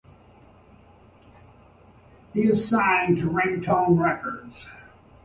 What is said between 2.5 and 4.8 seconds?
signed to Ringtone Records.